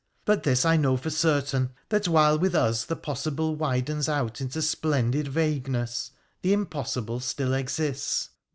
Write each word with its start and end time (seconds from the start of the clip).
But 0.25 0.41
this 0.41 0.65
I 0.65 0.77
know 0.77 0.97
for 0.97 1.11
certain, 1.11 1.73
that, 1.89 2.07
while 2.07 2.39
with 2.39 2.55
us 2.55 2.85
the 2.85 2.95
possible 2.95 3.55
widens 3.55 4.09
out 4.09 4.41
into 4.41 4.59
splendid 4.59 5.27
vagueness, 5.27 6.09
the 6.41 6.53
impossible 6.53 7.19
still 7.19 7.53
exists.' 7.53 8.29